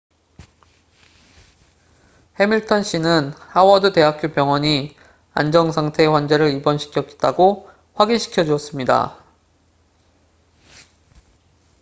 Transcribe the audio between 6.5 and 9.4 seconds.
입원시켰다고 확인 시켜 주었습니다